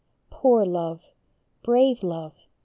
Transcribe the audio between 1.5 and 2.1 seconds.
brave